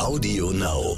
[0.00, 0.96] Audio Now.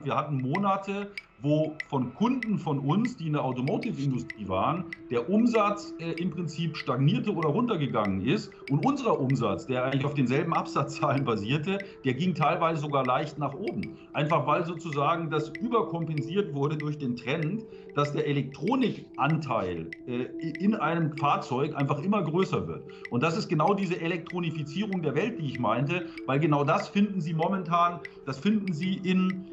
[0.00, 5.92] Wir hatten Monate, wo von Kunden von uns, die in der Automotive-Industrie waren, der Umsatz
[5.98, 8.52] äh, im Prinzip stagnierte oder runtergegangen ist.
[8.70, 13.54] Und unser Umsatz, der eigentlich auf denselben Absatzzahlen basierte, der ging teilweise sogar leicht nach
[13.54, 13.98] oben.
[14.12, 17.64] Einfach weil sozusagen das überkompensiert wurde durch den Trend,
[17.96, 20.22] dass der Elektronikanteil äh,
[20.60, 22.84] in einem Fahrzeug einfach immer größer wird.
[23.10, 27.20] Und das ist genau diese Elektronifizierung der Welt, die ich meinte, weil genau das finden
[27.20, 29.51] Sie momentan, das finden Sie in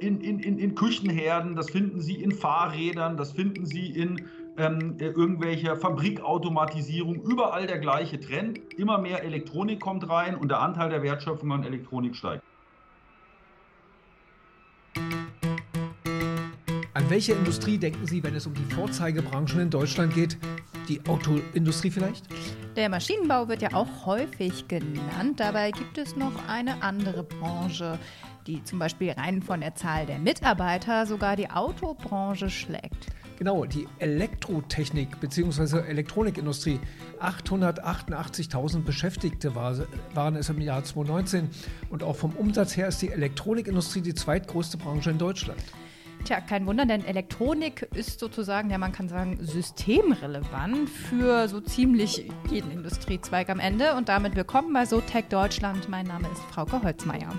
[0.00, 4.96] in, in, in, in Küchenherden, das finden Sie in Fahrrädern, das finden Sie in ähm,
[4.98, 8.60] äh, irgendwelcher Fabrikautomatisierung, überall der gleiche Trend.
[8.76, 12.42] Immer mehr Elektronik kommt rein und der Anteil der Wertschöpfung an Elektronik steigt.
[16.92, 20.36] An welche Industrie denken Sie, wenn es um die Vorzeigebranchen in Deutschland geht?
[20.88, 22.26] Die Autoindustrie vielleicht?
[22.76, 25.38] Der Maschinenbau wird ja auch häufig genannt.
[25.38, 27.98] Dabei gibt es noch eine andere Branche,
[28.46, 33.06] die zum Beispiel rein von der Zahl der Mitarbeiter sogar die Autobranche schlägt.
[33.40, 35.78] Genau, die Elektrotechnik bzw.
[35.88, 36.78] Elektronikindustrie.
[37.20, 39.76] 888.000 Beschäftigte war,
[40.12, 41.48] waren es im Jahr 2019.
[41.88, 45.58] Und auch vom Umsatz her ist die Elektronikindustrie die zweitgrößte Branche in Deutschland.
[46.24, 52.30] Tja, kein Wunder, denn Elektronik ist sozusagen, ja, man kann sagen, systemrelevant für so ziemlich
[52.50, 53.94] jeden Industriezweig am Ende.
[53.94, 55.88] Und damit willkommen bei SoTech Deutschland.
[55.88, 57.32] Mein Name ist Frauke Holzmeier.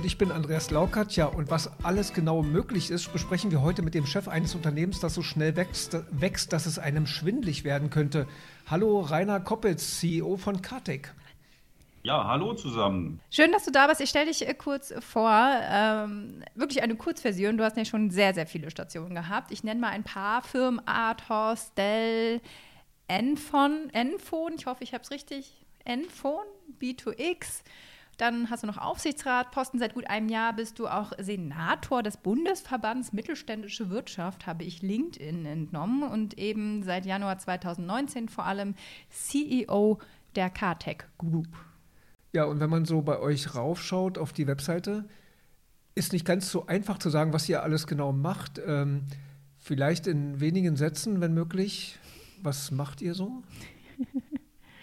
[0.00, 1.14] Und ich bin Andreas Laukert.
[1.14, 4.98] Ja, und was alles genau möglich ist, besprechen wir heute mit dem Chef eines Unternehmens,
[4.98, 8.26] das so schnell wächst, wächst dass es einem schwindlig werden könnte.
[8.66, 11.12] Hallo, Rainer Koppitz, CEO von Kartek.
[12.02, 13.20] Ja, hallo zusammen.
[13.30, 14.00] Schön, dass du da bist.
[14.00, 15.38] Ich stelle dich äh, kurz vor.
[15.70, 17.58] Ähm, wirklich eine Kurzversion.
[17.58, 19.52] Du hast ja schon sehr, sehr viele Stationen gehabt.
[19.52, 22.40] Ich nenne mal ein paar Firmen: Arthos, Dell,
[23.06, 24.54] Enfon, Enfon.
[24.56, 25.52] Ich hoffe, ich habe es richtig.
[25.84, 26.46] Enfon,
[26.80, 27.64] B2X.
[28.20, 29.80] Dann hast du noch Aufsichtsratposten.
[29.80, 35.46] Seit gut einem Jahr bist du auch Senator des Bundesverbands Mittelständische Wirtschaft, habe ich LinkedIn
[35.46, 36.02] entnommen.
[36.02, 38.74] Und eben seit Januar 2019 vor allem
[39.08, 40.00] CEO
[40.36, 41.48] der Cartech Group.
[42.34, 45.08] Ja, und wenn man so bei euch raufschaut auf die Webseite,
[45.94, 48.60] ist nicht ganz so einfach zu sagen, was ihr alles genau macht.
[48.66, 49.06] Ähm,
[49.56, 51.98] vielleicht in wenigen Sätzen, wenn möglich.
[52.42, 53.42] Was macht ihr so?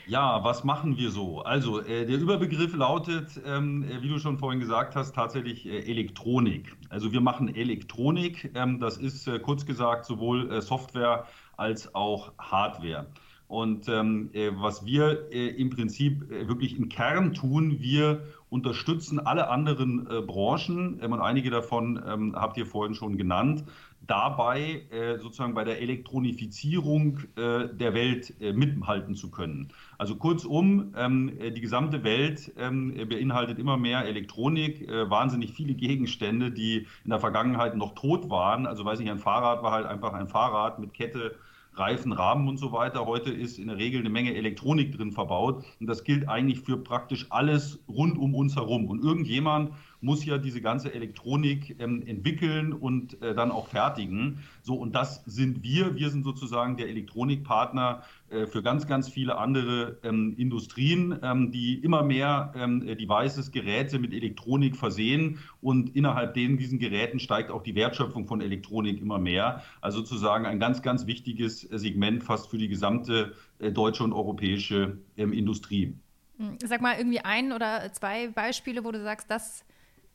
[0.10, 1.42] Ja, was machen wir so?
[1.42, 5.80] Also, äh, der Überbegriff lautet, ähm, äh, wie du schon vorhin gesagt hast, tatsächlich äh,
[5.80, 6.78] Elektronik.
[6.88, 8.50] Also, wir machen Elektronik.
[8.56, 11.26] Ähm, das ist äh, kurz gesagt sowohl äh, Software
[11.58, 13.08] als auch Hardware.
[13.50, 20.04] Und ähm, äh, was wir im Prinzip wirklich im Kern tun, wir unterstützen alle anderen
[20.26, 23.64] Branchen, ähm, und einige davon ähm, habt ihr vorhin schon genannt,
[24.08, 29.70] dabei äh, sozusagen bei der Elektronifizierung äh, der Welt mithalten zu können.
[29.98, 36.88] Also kurzum, ähm, die gesamte Welt ähm, beinhaltet immer mehr Elektronik, wahnsinnig viele Gegenstände, die
[37.04, 38.66] in der Vergangenheit noch tot waren.
[38.66, 41.36] Also weiß ich, ein Fahrrad war halt einfach ein Fahrrad mit Kette
[41.78, 43.06] Reifen, Rahmen und so weiter.
[43.06, 45.64] Heute ist in der Regel eine Menge Elektronik drin verbaut.
[45.80, 48.86] Und das gilt eigentlich für praktisch alles rund um uns herum.
[48.86, 54.44] Und irgendjemand muss ja diese ganze Elektronik ähm, entwickeln und äh, dann auch fertigen.
[54.62, 55.96] So, und das sind wir.
[55.96, 61.76] Wir sind sozusagen der Elektronikpartner äh, für ganz, ganz viele andere ähm, Industrien, ähm, die
[61.76, 65.40] immer mehr ähm, Devices, Geräte mit Elektronik versehen.
[65.62, 69.64] Und innerhalb denen, diesen Geräten steigt auch die Wertschöpfung von Elektronik immer mehr.
[69.82, 75.00] Also sozusagen ein ganz, ganz wichtiges Segment fast für die gesamte äh, deutsche und europäische
[75.18, 75.96] ähm, Industrie.
[76.38, 79.66] Hm, sag mal irgendwie ein oder zwei Beispiele, wo du sagst, das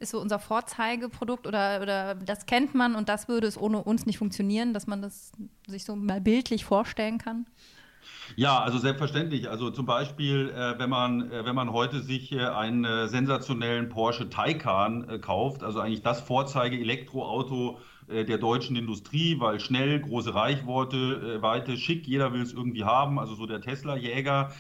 [0.03, 4.05] ist so unser Vorzeigeprodukt oder, oder das kennt man und das würde es ohne uns
[4.05, 5.33] nicht funktionieren, dass man das
[5.67, 7.47] sich so mal bildlich vorstellen kann?
[8.37, 9.49] Ja, also selbstverständlich.
[9.49, 13.89] Also zum Beispiel, äh, wenn, man, äh, wenn man heute sich äh, einen äh, sensationellen
[13.89, 20.35] Porsche Taycan äh, kauft, also eigentlich das Vorzeige-Elektroauto äh, der deutschen Industrie, weil schnell, große
[20.35, 24.53] Reichweite, Weite, schick, jeder will es irgendwie haben, also so der Tesla-Jäger,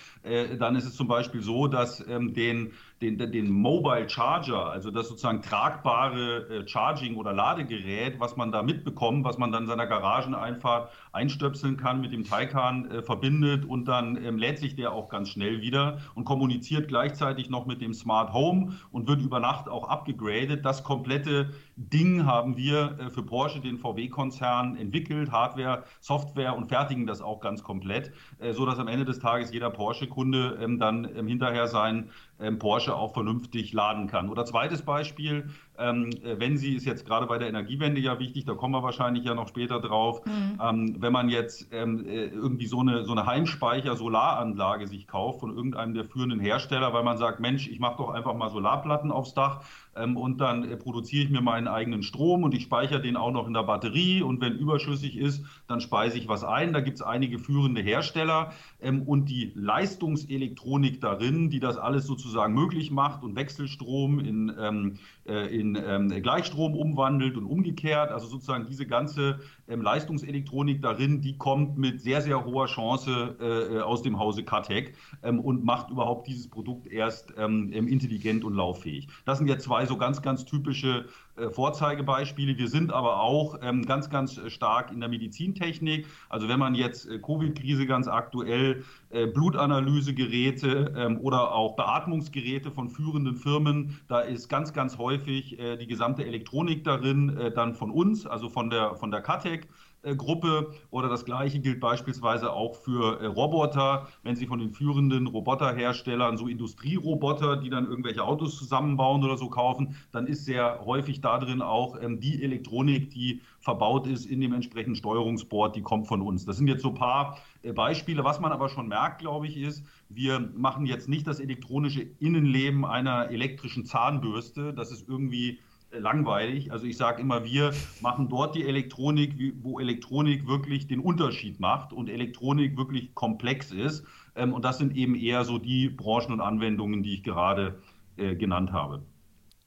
[0.58, 5.08] dann ist es zum Beispiel so, dass ähm, den den, den Mobile Charger, also das
[5.08, 9.86] sozusagen tragbare äh, Charging- oder Ladegerät, was man da mitbekommt, was man dann in seiner
[9.86, 15.08] Garageneinfahrt einstöpseln kann, mit dem Taycan äh, verbindet und dann ähm, lädt sich der auch
[15.08, 19.68] ganz schnell wieder und kommuniziert gleichzeitig noch mit dem Smart Home und wird über Nacht
[19.68, 20.64] auch abgegradet.
[20.64, 27.06] Das komplette Ding haben wir äh, für Porsche, den VW-Konzern, entwickelt, Hardware, Software und fertigen
[27.06, 31.08] das auch ganz komplett, äh, so dass am Ende des Tages jeder Porsche-Kunde ähm, dann
[31.16, 32.10] ähm, hinterher sein
[32.58, 34.28] Porsche auch vernünftig laden kann.
[34.28, 38.54] Oder zweites Beispiel, ähm, wenn sie, ist jetzt gerade bei der Energiewende ja wichtig, da
[38.54, 40.60] kommen wir wahrscheinlich ja noch später drauf, mhm.
[40.62, 45.54] ähm, wenn man jetzt ähm, äh, irgendwie so eine, so eine Heimspeicher-Solaranlage sich kauft von
[45.54, 49.34] irgendeinem der führenden Hersteller, weil man sagt, Mensch, ich mache doch einfach mal Solarplatten aufs
[49.34, 49.62] Dach
[49.96, 53.32] ähm, und dann äh, produziere ich mir meinen eigenen Strom und ich speichere den auch
[53.32, 56.72] noch in der Batterie und wenn überschüssig ist, dann speise ich was ein.
[56.72, 62.54] Da gibt es einige führende Hersteller ähm, und die Leistungselektronik darin, die das alles sozusagen
[62.54, 68.10] möglich macht und Wechselstrom in, ähm, äh, in ähm, Gleichstrom umwandelt und umgekehrt.
[68.10, 73.80] Also sozusagen diese ganze ähm, Leistungselektronik darin, die kommt mit sehr, sehr hoher Chance äh,
[73.80, 79.08] aus dem Hause Katec ähm, und macht überhaupt dieses Produkt erst intelligent und lauffähig.
[79.24, 82.58] Das sind jetzt zwei so ganz, ganz typische äh, Vorzeigebeispiele.
[82.58, 86.06] Wir sind aber auch ähm, ganz, ganz stark in der Medizintechnik.
[86.28, 92.90] Also wenn man jetzt äh, Covid-Krise ganz aktuell, äh, Blutanalysegeräte ähm, oder auch Beatmungsgeräte von
[92.90, 97.90] führenden Firmen, da ist ganz, ganz häufig äh, die gesamte Elektronik darin, äh, dann von
[97.90, 99.68] uns, also von der, von der CATEC.
[100.02, 105.28] Gruppe oder das gleiche gilt beispielsweise auch für äh, Roboter, wenn Sie von den führenden
[105.28, 111.20] Roboterherstellern so Industrieroboter, die dann irgendwelche Autos zusammenbauen oder so kaufen, dann ist sehr häufig
[111.20, 116.08] da drin auch ähm, die Elektronik, die verbaut ist in dem entsprechenden Steuerungsboard, die kommt
[116.08, 116.44] von uns.
[116.44, 118.24] Das sind jetzt so ein paar äh, Beispiele.
[118.24, 122.84] Was man aber schon merkt, glaube ich, ist, wir machen jetzt nicht das elektronische Innenleben
[122.84, 124.74] einer elektrischen Zahnbürste.
[124.74, 125.60] Das ist irgendwie
[125.98, 126.72] langweilig.
[126.72, 131.92] Also ich sage immer, wir machen dort die Elektronik, wo Elektronik wirklich den Unterschied macht
[131.92, 134.04] und Elektronik wirklich komplex ist.
[134.34, 137.78] Ähm, und das sind eben eher so die Branchen und Anwendungen, die ich gerade
[138.16, 139.02] äh, genannt habe.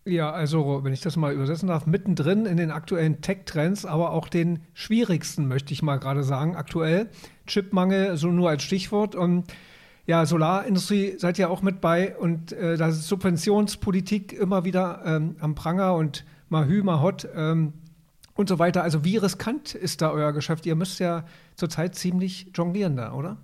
[0.07, 4.29] Ja, also wenn ich das mal übersetzen darf, mittendrin in den aktuellen Tech-Trends, aber auch
[4.29, 7.09] den schwierigsten, möchte ich mal gerade sagen, aktuell.
[7.47, 9.15] Chipmangel, so nur als Stichwort.
[9.15, 9.45] Und
[10.05, 15.35] ja, Solarindustrie seid ihr auch mit bei und äh, da ist Subventionspolitik immer wieder ähm,
[15.39, 17.73] am Pranger und mal hü, mal hot ähm,
[18.35, 18.83] und so weiter.
[18.83, 20.65] Also wie riskant ist da euer Geschäft?
[20.65, 21.25] Ihr müsst ja
[21.55, 23.37] zurzeit ziemlich jonglieren da, oder?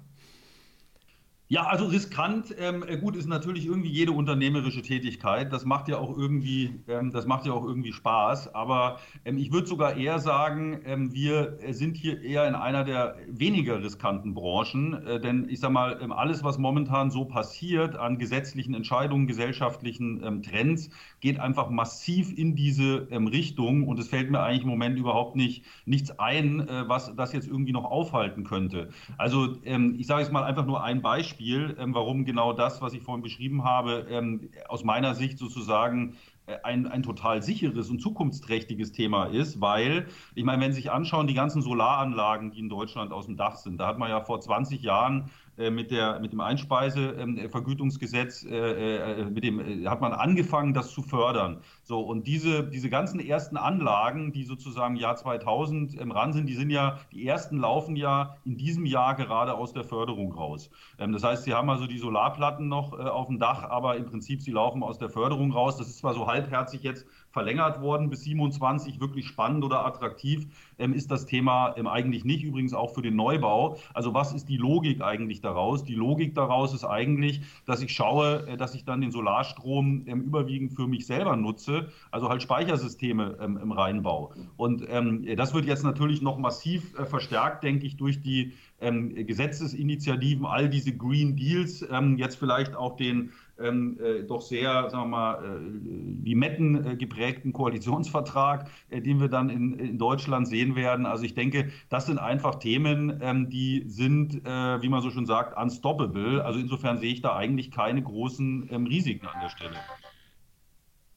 [1.52, 5.52] Ja, also riskant, ähm, äh, gut, ist natürlich irgendwie jede unternehmerische Tätigkeit.
[5.52, 8.56] Das macht ja auch irgendwie, ähm, das macht ja auch irgendwie Spaß.
[8.56, 13.18] Aber ähm, ich würde sogar eher sagen, ähm, wir sind hier eher in einer der
[13.28, 15.06] weniger riskanten Branchen.
[15.06, 20.24] Äh, denn ich sage mal, ähm, alles, was momentan so passiert an gesetzlichen Entscheidungen, gesellschaftlichen
[20.24, 20.90] ähm, Trends,
[21.20, 23.90] geht einfach massiv in diese Richtung.
[23.90, 27.50] Und es fällt mir eigentlich im Moment überhaupt nicht nichts ein, äh, was das jetzt
[27.50, 28.88] irgendwie noch aufhalten könnte.
[29.18, 31.41] Also ich sage jetzt mal einfach nur ein Beispiel.
[31.42, 36.18] Beispiel, ähm, warum genau das, was ich vorhin beschrieben habe, ähm, aus meiner Sicht sozusagen
[36.46, 40.06] äh, ein, ein total sicheres und zukunftsträchtiges Thema ist, weil,
[40.36, 43.56] ich meine, wenn Sie sich anschauen, die ganzen Solaranlagen, die in Deutschland aus dem Dach
[43.56, 49.26] sind, da hat man ja vor 20 Jahren äh, mit, der, mit dem Einspeisevergütungsgesetz, äh,
[49.26, 51.62] mit dem hat man angefangen, das zu fördern.
[51.92, 56.56] So, und diese, diese ganzen ersten Anlagen, die sozusagen Jahr 2000 im ran sind, die
[56.56, 60.70] sind ja, die ersten laufen ja in diesem Jahr gerade aus der Förderung raus.
[61.00, 64.42] Ähm, das heißt, sie haben also die Solarplatten noch auf dem Dach, aber im Prinzip
[64.42, 65.76] sie laufen aus der Förderung raus.
[65.76, 69.00] Das ist zwar so halbherzig jetzt verlängert worden bis 27.
[69.00, 70.48] Wirklich spannend oder attraktiv
[70.78, 73.78] ähm, ist das Thema ähm, eigentlich nicht, übrigens auch für den Neubau.
[73.94, 75.84] Also was ist die Logik eigentlich daraus?
[75.84, 80.22] Die Logik daraus ist eigentlich, dass ich schaue, äh, dass ich dann den Solarstrom ähm,
[80.22, 81.81] überwiegend für mich selber nutze,
[82.12, 84.34] also halt Speichersysteme ähm, im Rheinbau.
[84.58, 89.14] Und ähm, das wird jetzt natürlich noch massiv äh, verstärkt, denke ich, durch die ähm,
[89.28, 91.86] Gesetzesinitiativen, all diese Green Deals,
[92.18, 93.32] jetzt vielleicht auch den
[93.62, 99.28] ähm, äh, doch sehr, sagen wir mal, äh, Limetten äh, geprägten Koalitionsvertrag, äh, den wir
[99.28, 101.06] dann in, in, Deutschland sehen werden.
[101.06, 105.26] Also ich denke, das sind einfach Themen, ähm, die sind, äh, wie man so schon
[105.26, 106.44] sagt, unstoppable.
[106.44, 109.76] Also insofern sehe ich da eigentlich keine großen ähm, Risiken an der Stelle.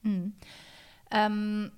[0.05, 0.33] Hm.
[1.11, 1.71] Ähm,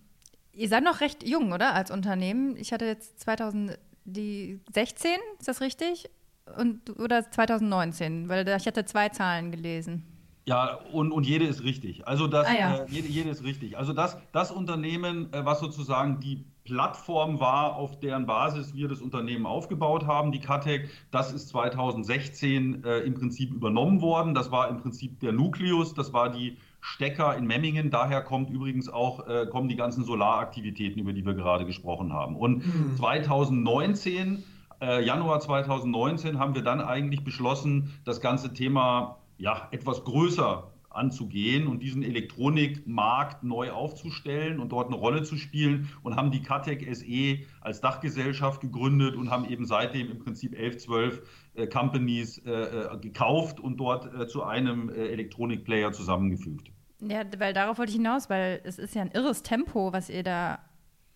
[0.53, 2.55] ihr seid noch recht jung, oder, als Unternehmen?
[2.57, 6.10] Ich hatte jetzt 2016, ist das richtig?
[6.57, 10.03] Und, oder 2019, weil ich hatte zwei Zahlen gelesen.
[10.48, 12.07] Ja, und, und jede ist richtig.
[12.07, 12.75] Also das, ah, ja.
[12.77, 13.77] äh, jede, jede ist richtig.
[13.77, 19.01] Also das, das Unternehmen, äh, was sozusagen die Plattform war, auf deren Basis wir das
[19.01, 24.34] Unternehmen aufgebaut haben, die Catec, das ist 2016 äh, im Prinzip übernommen worden.
[24.34, 27.89] Das war im Prinzip der Nukleus, das war die Stecker in Memmingen.
[27.89, 32.36] Daher kommt übrigens auch, äh, kommen die ganzen Solaraktivitäten, über die wir gerade gesprochen haben.
[32.36, 32.96] Und mhm.
[32.98, 34.43] 2019,
[34.81, 41.67] äh, Januar 2019, haben wir dann eigentlich beschlossen, das ganze Thema ja, etwas größer anzugehen
[41.67, 46.84] und diesen Elektronikmarkt neu aufzustellen und dort eine Rolle zu spielen und haben die Catec
[46.96, 51.22] SE als Dachgesellschaft gegründet und haben eben seitdem im Prinzip 11, 12 äh,
[51.66, 56.70] Companies äh, äh, gekauft und dort äh, zu einem äh, Elektronikplayer zusammengefügt.
[57.00, 60.24] Ja, weil darauf wollte ich hinaus, weil es ist ja ein irres Tempo, was ihr
[60.24, 60.60] da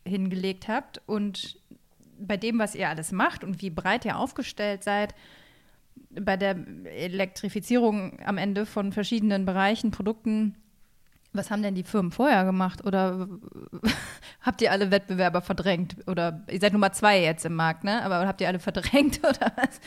[0.03, 1.59] hingelegt habt und
[2.19, 5.13] bei dem, was ihr alles macht und wie breit ihr aufgestellt seid,
[6.09, 6.55] bei der
[6.85, 10.55] Elektrifizierung am Ende von verschiedenen Bereichen, Produkten,
[11.33, 12.85] was haben denn die Firmen vorher gemacht?
[12.85, 13.27] Oder
[14.41, 15.95] habt ihr alle Wettbewerber verdrängt?
[16.07, 18.03] Oder ihr seid Nummer zwei jetzt im Markt, ne?
[18.03, 19.79] Aber habt ihr alle verdrängt oder was?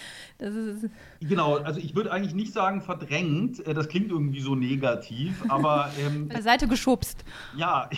[1.20, 3.64] genau, also ich würde eigentlich nicht sagen verdrängt.
[3.66, 5.90] Äh, das klingt irgendwie so negativ, aber.
[6.04, 7.24] Ähm, Seite geschubst.
[7.56, 7.88] Ja,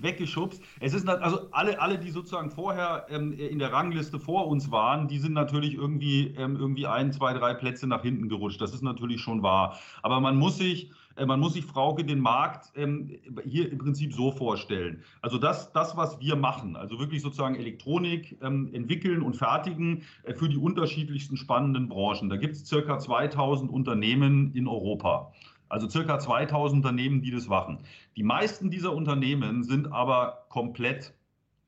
[0.00, 0.62] weggeschubst.
[0.80, 5.08] Es ist also alle, alle, die sozusagen vorher ähm, in der Rangliste vor uns waren,
[5.08, 8.60] die sind natürlich irgendwie, ähm, irgendwie ein, zwei, drei Plätze nach hinten gerutscht.
[8.60, 9.78] Das ist natürlich schon wahr.
[10.02, 10.90] Aber man muss sich
[11.26, 15.02] man muss sich, Frauke, den Markt ähm, hier im Prinzip so vorstellen.
[15.22, 20.34] Also das, das, was wir machen, also wirklich sozusagen Elektronik ähm, entwickeln und fertigen äh,
[20.34, 22.28] für die unterschiedlichsten spannenden Branchen.
[22.28, 25.32] Da gibt es circa 2000 Unternehmen in Europa.
[25.68, 27.78] Also circa 2000 Unternehmen, die das machen.
[28.16, 31.14] Die meisten dieser Unternehmen sind aber komplett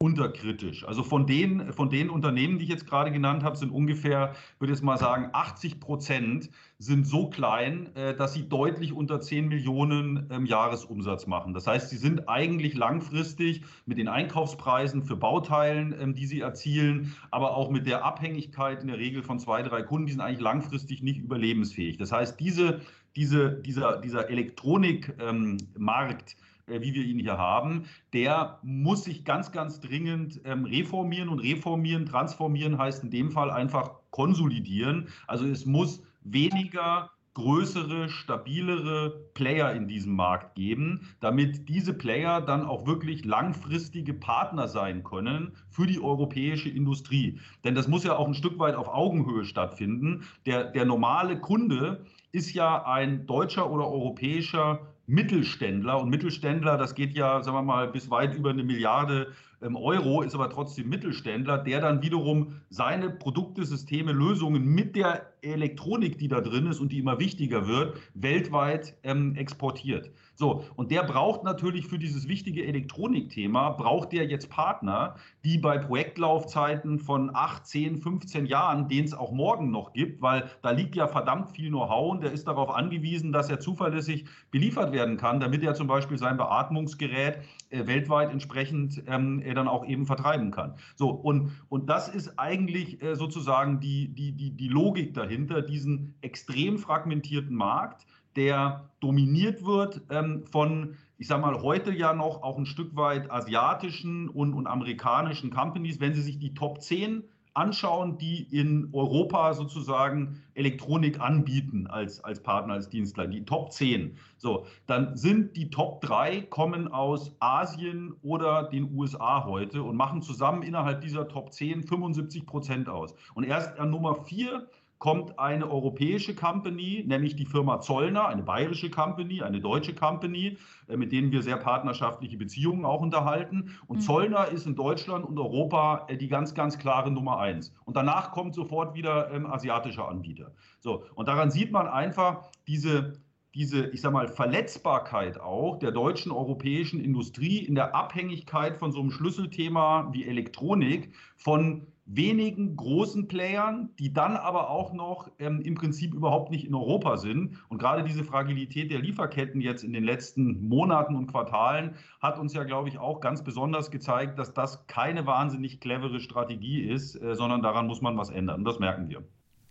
[0.02, 0.85] unterkritisch.
[0.85, 4.73] Also von den, von den Unternehmen, die ich jetzt gerade genannt habe, sind ungefähr, würde
[4.73, 9.47] ich jetzt mal sagen, 80 Prozent sind so klein, äh, dass sie deutlich unter 10
[9.47, 11.54] Millionen ähm, Jahresumsatz machen.
[11.54, 17.14] Das heißt, sie sind eigentlich langfristig mit den Einkaufspreisen für Bauteilen, ähm, die sie erzielen,
[17.30, 20.40] aber auch mit der Abhängigkeit in der Regel von zwei, drei Kunden, die sind eigentlich
[20.40, 21.97] langfristig nicht überlebensfähig.
[21.97, 22.80] Das heißt, diese,
[23.14, 29.52] diese, dieser, dieser Elektronikmarkt, ähm, äh, wie wir ihn hier haben, der muss sich ganz,
[29.52, 31.29] ganz dringend ähm, reformieren.
[31.29, 35.09] Und reformieren, transformieren heißt in dem Fall einfach konsolidieren.
[35.26, 42.64] Also es muss weniger größere, stabilere Player in diesem Markt geben, damit diese Player dann
[42.67, 47.41] auch wirklich langfristige Partner sein können für die europäische Industrie.
[47.64, 50.25] Denn das muss ja auch ein Stück weit auf Augenhöhe stattfinden.
[50.45, 56.00] Der, der normale Kunde ist ja ein deutscher oder europäischer Mittelständler.
[56.00, 60.23] Und Mittelständler, das geht ja, sagen wir mal, bis weit über eine Milliarde ähm, Euro,
[60.23, 66.28] ist aber trotzdem Mittelständler, der dann wiederum seine Produkte, Systeme, Lösungen mit der Elektronik, die
[66.28, 70.11] da drin ist und die immer wichtiger wird, weltweit ähm, exportiert.
[70.34, 75.78] So, und der braucht natürlich für dieses wichtige Elektronikthema, braucht der jetzt Partner, die bei
[75.78, 80.96] Projektlaufzeiten von 8, 10, 15 Jahren, den es auch morgen noch gibt, weil da liegt
[80.96, 85.38] ja verdammt viel Know-how und der ist darauf angewiesen, dass er zuverlässig beliefert werden kann,
[85.38, 90.75] damit er zum Beispiel sein Beatmungsgerät äh, weltweit entsprechend ähm, dann auch eben vertreiben kann.
[90.96, 96.14] So, und, und das ist eigentlich äh, sozusagen die, die, die, die Logik dahinter, diesen
[96.20, 102.58] extrem fragmentierten Markt der dominiert wird ähm, von, ich sage mal, heute ja noch auch
[102.58, 106.00] ein Stück weit asiatischen und, und amerikanischen Companies.
[106.00, 107.24] Wenn Sie sich die Top 10
[107.54, 114.16] anschauen, die in Europa sozusagen Elektronik anbieten als, als Partner, als Dienstleister, die Top 10.
[114.38, 120.22] So, dann sind die Top 3 kommen aus Asien oder den USA heute und machen
[120.22, 123.14] zusammen innerhalb dieser Top 10 75 Prozent aus.
[123.34, 124.66] Und erst an Nummer 4
[125.02, 130.97] kommt eine europäische Company, nämlich die Firma Zollner, eine bayerische Company, eine deutsche Company, äh,
[130.97, 133.76] mit denen wir sehr partnerschaftliche Beziehungen auch unterhalten.
[133.88, 134.00] Und mhm.
[134.02, 137.75] Zollner ist in Deutschland und Europa äh, die ganz, ganz klare Nummer eins.
[137.85, 140.54] Und danach kommt sofort wieder ähm, asiatischer Anbieter.
[140.78, 143.14] So, und daran sieht man einfach diese,
[143.56, 149.00] diese, ich sag mal, Verletzbarkeit auch der deutschen europäischen Industrie in der Abhängigkeit von so
[149.00, 155.75] einem Schlüsselthema wie Elektronik von wenigen großen Playern, die dann aber auch noch ähm, im
[155.75, 157.62] Prinzip überhaupt nicht in Europa sind.
[157.68, 162.54] Und gerade diese Fragilität der Lieferketten jetzt in den letzten Monaten und Quartalen hat uns
[162.54, 167.35] ja, glaube ich, auch ganz besonders gezeigt, dass das keine wahnsinnig clevere Strategie ist, äh,
[167.35, 168.61] sondern daran muss man was ändern.
[168.61, 169.23] Und das merken wir.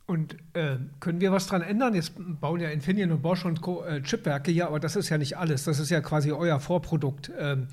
[0.07, 1.95] Und äh, können wir was dran ändern?
[1.95, 3.83] Jetzt bauen ja Infineon und Bosch und Co.
[3.83, 5.65] Äh, Chipwerke hier, aber das ist ja nicht alles.
[5.65, 7.31] Das ist ja quasi euer Vorprodukt.
[7.37, 7.67] Ähm,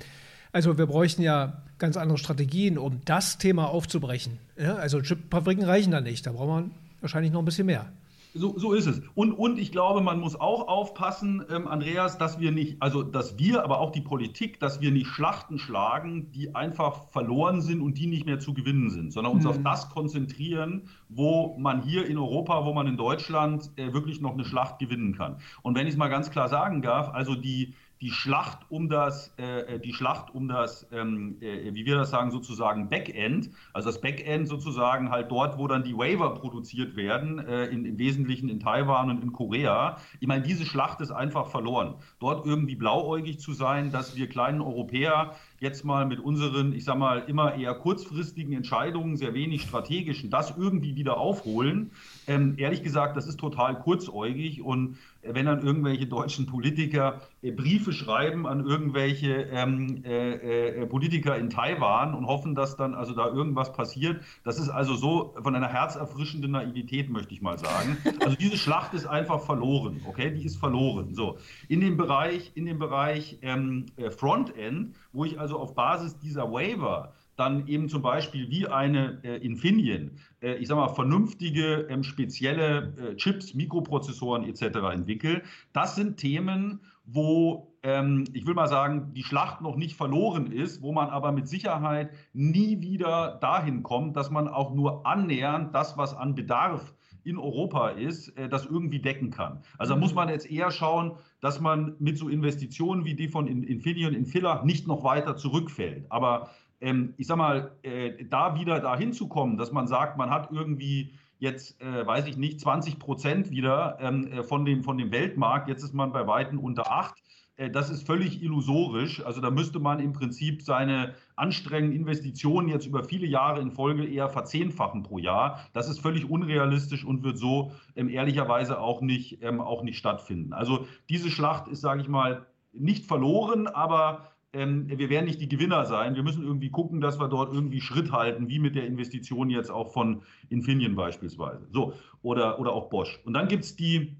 [0.51, 4.39] also wir bräuchten ja ganz andere Strategien, um das Thema aufzubrechen.
[4.57, 6.25] Ja, also Chipfabriken reichen da nicht.
[6.25, 7.91] Da braucht man wahrscheinlich noch ein bisschen mehr.
[8.35, 9.01] So, so ist es.
[9.15, 13.39] Und, und ich glaube, man muss auch aufpassen, ähm, Andreas, dass wir nicht, also dass
[13.39, 17.97] wir, aber auch die Politik, dass wir nicht Schlachten schlagen, die einfach verloren sind und
[17.97, 19.49] die nicht mehr zu gewinnen sind, sondern uns mhm.
[19.49, 24.33] auf das konzentrieren, wo man hier in Europa, wo man in Deutschland äh, wirklich noch
[24.33, 25.37] eine Schlacht gewinnen kann.
[25.63, 29.33] Und wenn ich es mal ganz klar sagen darf, also die, die Schlacht um das,
[29.37, 33.89] äh, äh, die Schlacht um das, ähm, äh, wie wir das sagen, sozusagen Backend, also
[33.89, 38.47] das Backend sozusagen halt dort, wo dann die Waiver produziert werden, äh, in, im Wesentlichen
[38.47, 39.97] in Taiwan und in Korea.
[40.21, 41.95] Ich meine, diese Schlacht ist einfach verloren.
[42.19, 46.97] Dort irgendwie blauäugig zu sein, dass wir kleinen Europäer jetzt mal mit unseren, ich sag
[46.97, 51.91] mal, immer eher kurzfristigen Entscheidungen, sehr wenig strategischen, das irgendwie wieder aufholen.
[52.27, 57.91] Ähm, ehrlich gesagt, das ist total kurzäugig und wenn dann irgendwelche deutschen Politiker äh, Briefe
[57.91, 63.27] schreiben an irgendwelche ähm, äh, äh, Politiker in Taiwan und hoffen, dass dann also da
[63.27, 64.21] irgendwas passiert.
[64.43, 67.97] Das ist also so von einer herzerfrischenden Naivität, möchte ich mal sagen.
[68.21, 70.31] Also diese Schlacht ist einfach verloren, okay?
[70.31, 71.13] Die ist verloren.
[71.13, 71.37] So
[71.67, 76.51] in dem Bereich, in dem Bereich ähm, äh, Frontend, wo ich also auf Basis dieser
[76.51, 80.11] Waiver dann eben zum Beispiel wie eine äh, Infineon,
[80.41, 84.77] äh, ich sage mal, vernünftige, ähm, spezielle äh, Chips, Mikroprozessoren etc.
[84.93, 85.43] entwickelt.
[85.71, 90.81] Das sind Themen, wo ähm, ich will mal sagen, die Schlacht noch nicht verloren ist,
[90.81, 95.97] wo man aber mit Sicherheit nie wieder dahin kommt, dass man auch nur annähernd das,
[95.97, 96.93] was an Bedarf
[97.29, 99.61] in Europa ist, äh, das irgendwie decken kann.
[99.77, 100.15] Also da muss mhm.
[100.15, 104.63] man jetzt eher schauen, dass man mit so Investitionen wie die von Infineon in Filler
[104.65, 106.05] nicht noch weiter zurückfällt.
[106.09, 106.49] Aber
[106.81, 110.49] ähm, ich sag mal, äh, da wieder dahin zu kommen, dass man sagt, man hat
[110.51, 115.11] irgendwie jetzt, äh, weiß ich nicht, 20 Prozent wieder ähm, äh, von, dem, von dem
[115.11, 117.15] Weltmarkt, jetzt ist man bei Weitem unter 8.
[117.59, 119.23] Äh, das ist völlig illusorisch.
[119.23, 124.05] Also da müsste man im Prinzip seine anstrengenden Investitionen jetzt über viele Jahre in Folge
[124.05, 125.59] eher verzehnfachen pro Jahr.
[125.73, 130.53] Das ist völlig unrealistisch und wird so ähm, ehrlicherweise auch nicht, ähm, auch nicht stattfinden.
[130.53, 135.49] Also diese Schlacht ist, sage ich mal, nicht verloren, aber ähm, wir werden nicht die
[135.49, 136.15] Gewinner sein.
[136.15, 139.69] Wir müssen irgendwie gucken, dass wir dort irgendwie Schritt halten, wie mit der Investition jetzt
[139.69, 141.67] auch von Infineon beispielsweise.
[141.71, 143.19] So, oder, oder auch Bosch.
[143.25, 144.15] Und dann gibt es die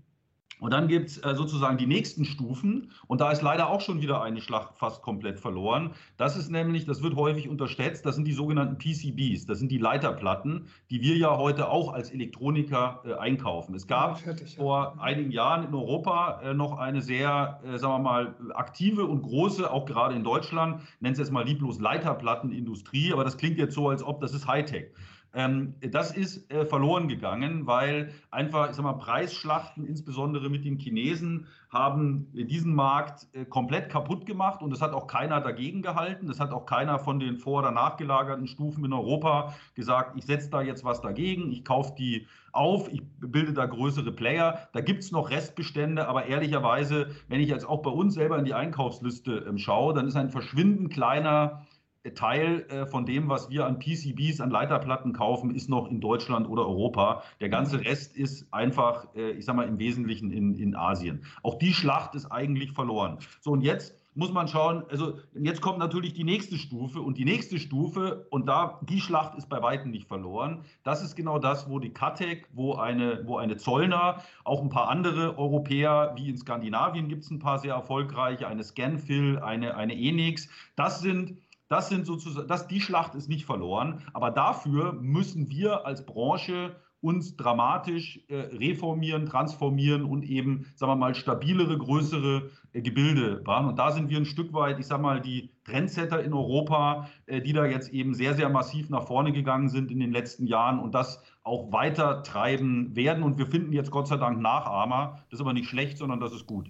[0.59, 2.91] und dann gibt es äh, sozusagen die nächsten Stufen.
[3.07, 5.91] Und da ist leider auch schon wieder eine Schlacht fast komplett verloren.
[6.17, 9.45] Das ist nämlich, das wird häufig unterschätzt, das sind die sogenannten PCBs.
[9.45, 13.73] Das sind die Leiterplatten, die wir ja heute auch als Elektroniker äh, einkaufen.
[13.75, 14.57] Es gab ja, fertig, ja.
[14.57, 19.21] vor einigen Jahren in Europa äh, noch eine sehr, äh, sagen wir mal, aktive und
[19.21, 23.13] große, auch gerade in Deutschland, nennt es jetzt mal lieblos Leiterplattenindustrie.
[23.13, 24.91] Aber das klingt jetzt so, als ob das ist Hightech.
[25.33, 30.77] Ähm, das ist äh, verloren gegangen, weil einfach, ich sag mal, Preisschlachten, insbesondere mit den
[30.77, 36.29] Chinesen, haben diesen Markt äh, komplett kaputt gemacht und es hat auch keiner dagegen gehalten.
[36.29, 40.49] Es hat auch keiner von den vor- oder nachgelagerten Stufen in Europa gesagt, ich setze
[40.49, 44.67] da jetzt was dagegen, ich kaufe die auf, ich bilde da größere Player.
[44.73, 48.45] Da gibt es noch Restbestände, aber ehrlicherweise, wenn ich jetzt auch bei uns selber in
[48.45, 51.67] die Einkaufsliste ähm, schaue, dann ist ein verschwindend kleiner
[52.15, 56.47] Teil äh, von dem, was wir an PCBs, an Leiterplatten kaufen, ist noch in Deutschland
[56.47, 57.23] oder Europa.
[57.41, 61.25] Der ganze Rest ist einfach, äh, ich sage mal, im Wesentlichen in, in Asien.
[61.43, 63.17] Auch die Schlacht ist eigentlich verloren.
[63.41, 67.25] So, und jetzt muss man schauen, also jetzt kommt natürlich die nächste Stufe und die
[67.25, 70.65] nächste Stufe und da die Schlacht ist bei weitem nicht verloren.
[70.83, 74.89] Das ist genau das, wo die Katec, wo eine, wo eine Zollner, auch ein paar
[74.89, 79.93] andere Europäer, wie in Skandinavien gibt es ein paar sehr erfolgreiche, eine Scanfil, eine, eine
[79.93, 81.37] Enix, das sind
[81.69, 86.75] das sind sozusagen, das, die Schlacht ist nicht verloren, aber dafür müssen wir als Branche
[87.01, 93.67] uns dramatisch äh, reformieren, transformieren und eben, sagen wir mal, stabilere, größere äh, Gebilde bauen.
[93.67, 97.39] Und da sind wir ein Stück weit, ich sage mal, die Trendsetter in Europa, äh,
[97.39, 100.79] die da jetzt eben sehr, sehr massiv nach vorne gegangen sind in den letzten Jahren
[100.79, 103.23] und das auch weiter treiben werden.
[103.23, 105.23] Und wir finden jetzt Gott sei Dank Nachahmer.
[105.29, 106.69] Das ist aber nicht schlecht, sondern das ist gut.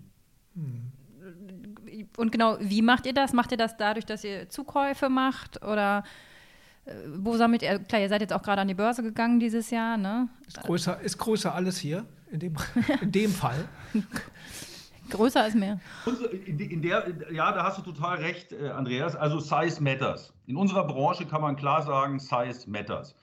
[0.53, 0.91] Hm
[2.19, 3.33] und genau, wie macht ihr das?
[3.33, 6.03] Macht ihr das dadurch, dass ihr Zukäufe macht oder
[6.85, 7.79] äh, wo sammelt ihr?
[7.79, 10.27] Klar, ihr seid jetzt auch gerade an die Börse gegangen dieses Jahr, ne?
[10.47, 12.55] Ist größer, ist größer alles hier in dem,
[13.01, 13.67] in dem Fall.
[15.09, 15.79] größer als mehr.
[16.45, 19.15] In der, ja, da hast du total recht, äh, Andreas.
[19.15, 20.33] Also Size matters.
[20.45, 23.15] In unserer Branche kann man klar sagen, Size matters.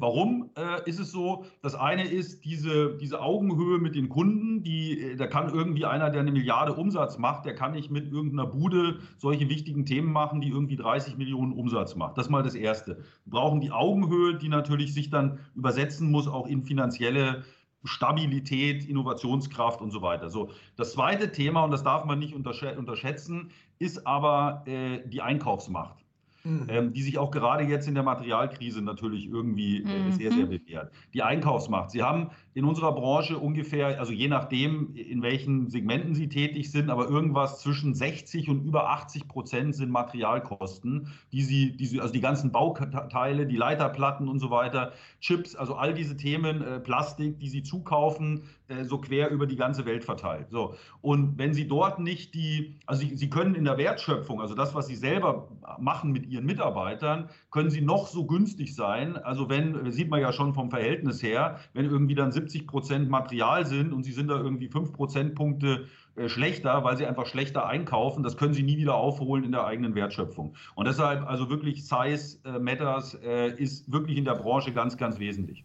[0.00, 1.44] Warum äh, ist es so?
[1.60, 6.10] Das eine ist diese, diese Augenhöhe mit den Kunden, die, äh, da kann irgendwie einer,
[6.10, 10.40] der eine Milliarde Umsatz macht, der kann nicht mit irgendeiner Bude solche wichtigen Themen machen,
[10.40, 12.16] die irgendwie 30 Millionen Umsatz macht.
[12.16, 12.98] Das ist mal das Erste.
[13.24, 17.44] Wir brauchen die Augenhöhe, die natürlich sich dann übersetzen muss, auch in finanzielle
[17.82, 20.28] Stabilität, Innovationskraft und so weiter.
[20.28, 26.04] So, das zweite Thema, und das darf man nicht unterschätzen, ist aber äh, die Einkaufsmacht
[26.48, 26.66] mhm.
[26.68, 30.12] ähm, die sich auch gerade jetzt in der Materialkrise natürlich irgendwie äh, mhm.
[30.12, 30.92] sehr, sehr bewährt.
[31.14, 31.90] Die Einkaufsmacht.
[31.90, 36.90] Sie haben in unserer Branche ungefähr, also je nachdem, in welchen Segmenten Sie tätig sind,
[36.90, 42.12] aber irgendwas zwischen 60 und über 80 Prozent sind Materialkosten, die Sie, die Sie also
[42.12, 47.38] die ganzen Bauteile, die Leiterplatten und so weiter, Chips, also all diese Themen, äh, Plastik,
[47.38, 50.48] die Sie zukaufen, äh, so quer über die ganze Welt verteilt.
[50.50, 50.74] So.
[51.00, 54.74] Und wenn Sie dort nicht die, also Sie, Sie können in der Wertschöpfung, also das,
[54.74, 59.16] was Sie selber machen mit Ihren Mitarbeitern, können Sie noch so günstig sein.
[59.16, 63.66] Also wenn, sieht man ja schon vom Verhältnis her, wenn irgendwie dann 70 Prozent Material
[63.66, 65.86] sind und Sie sind da irgendwie 5 Prozentpunkte
[66.18, 68.22] äh, schlechter, weil sie einfach schlechter einkaufen.
[68.22, 70.54] Das können sie nie wieder aufholen in der eigenen Wertschöpfung.
[70.74, 75.18] Und deshalb also wirklich Size äh, Matters äh, ist wirklich in der Branche ganz, ganz
[75.18, 75.64] wesentlich.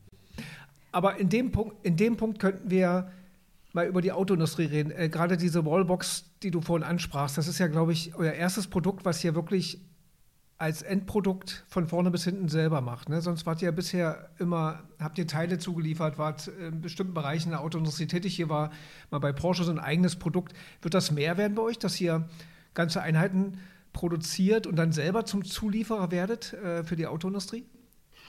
[0.93, 3.11] Aber in dem Punkt, in dem Punkt könnten wir
[3.73, 4.91] mal über die Autoindustrie reden.
[4.91, 8.67] Äh, gerade diese Wallbox, die du vorhin ansprachst, das ist ja, glaube ich, euer erstes
[8.67, 9.81] Produkt, was hier wirklich
[10.59, 13.09] als Endprodukt von vorne bis hinten selber macht.
[13.09, 13.21] Ne?
[13.21, 18.05] Sonst wart ihr bisher immer, habt ihr Teile zugeliefert, wart in bestimmten Bereichen der Autoindustrie
[18.05, 18.35] tätig.
[18.35, 18.71] Hier war
[19.09, 20.53] mal bei Porsche so ein eigenes Produkt.
[20.81, 22.29] Wird das mehr werden bei euch, dass ihr
[22.75, 23.57] ganze Einheiten
[23.93, 27.65] produziert und dann selber zum Zulieferer werdet äh, für die Autoindustrie?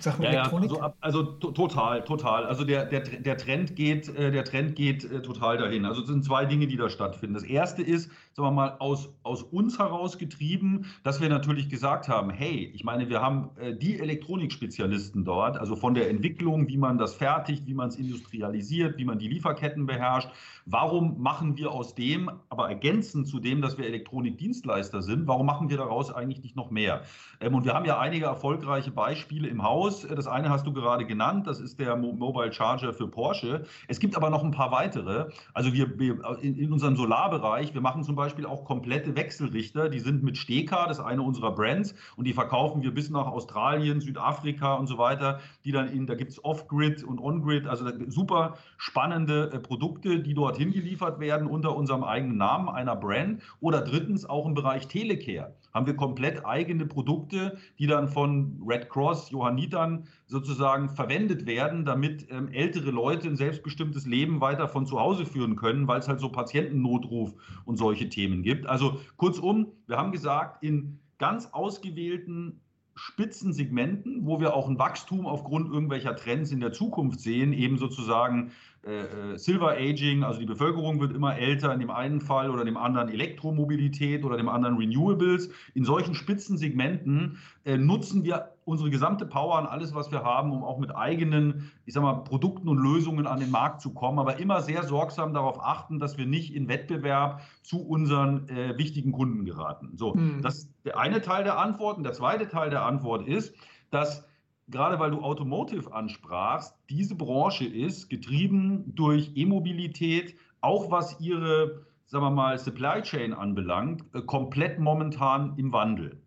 [0.01, 0.71] Sachen ja, Elektronik?
[0.73, 2.47] Ja, also, also total, total.
[2.47, 5.85] Also der, der, der Trend geht, äh, der Trend geht äh, total dahin.
[5.85, 7.35] Also es sind zwei Dinge, die da stattfinden.
[7.35, 12.09] Das erste ist, sagen wir mal, aus, aus uns heraus getrieben, dass wir natürlich gesagt
[12.09, 16.77] haben, hey, ich meine, wir haben äh, die Elektronikspezialisten dort, also von der Entwicklung, wie
[16.77, 20.29] man das fertigt, wie man es industrialisiert, wie man die Lieferketten beherrscht.
[20.67, 25.71] Warum machen wir aus dem, aber ergänzend zu dem, dass wir Elektronikdienstleister sind, warum machen
[25.71, 27.03] wir daraus eigentlich nicht noch mehr?
[27.41, 30.07] Ähm, und wir haben ja einige erfolgreiche Beispiele im Haus aus.
[30.07, 33.65] Das eine hast du gerade genannt, das ist der Mobile Charger für Porsche.
[33.89, 35.27] Es gibt aber noch ein paar weitere.
[35.53, 40.01] Also wir, wir in, in, unserem Solarbereich, wir machen zum Beispiel auch komplette Wechselrichter, die
[40.01, 44.01] sind mit Steka, das ist eine unserer Brands, und die verkaufen wir bis nach Australien,
[44.01, 48.57] Südafrika und so weiter, die dann in, da gibt es Off-Grid und On-Grid, also super
[48.77, 53.43] spannende äh, Produkte, die dorthin geliefert werden unter unserem eigenen Namen, einer Brand.
[53.61, 58.89] Oder drittens auch im Bereich Telecare haben wir komplett eigene Produkte, die dann von Red
[58.89, 65.01] Cross, Johannitern sozusagen verwendet werden, damit ähm, ältere Leute ein selbstbestimmtes Leben weiter von zu
[65.01, 67.35] Hause führen können, weil es halt so Patientennotruf
[67.65, 68.67] und solche Themen gibt.
[68.67, 72.61] Also kurzum, wir haben gesagt, in ganz ausgewählten
[72.97, 78.53] Spitzensegmenten, wo wir auch ein Wachstum aufgrund irgendwelcher Trends in der Zukunft sehen, eben sozusagen
[78.87, 82.65] äh, äh, Silver Aging, also die Bevölkerung wird immer älter in dem einen Fall oder
[82.65, 85.49] dem anderen Elektromobilität oder dem anderen Renewables.
[85.73, 90.63] In solchen Spitzensegmenten äh, nutzen wir unsere gesamte Power und alles, was wir haben, um
[90.65, 94.39] auch mit eigenen, ich sag mal, Produkten und Lösungen an den Markt zu kommen, aber
[94.39, 99.47] immer sehr sorgsam darauf achten, dass wir nicht in Wettbewerb zu unseren äh, wichtigen Kunden
[99.47, 99.93] geraten.
[99.97, 100.43] So, mhm.
[100.43, 101.97] das ist der eine Teil der Antwort.
[101.97, 103.55] Und der zweite Teil der Antwort ist,
[103.91, 104.27] dass
[104.69, 112.25] gerade weil du Automotive ansprachst, diese Branche ist getrieben durch E-Mobilität, auch was ihre, sagen
[112.25, 116.21] wir mal, Supply Chain anbelangt, äh, komplett momentan im Wandel.